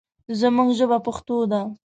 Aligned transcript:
زموږ 0.39 0.69
ژبه 0.77 0.97
پښتو 1.05 1.37
ده. 1.51 1.61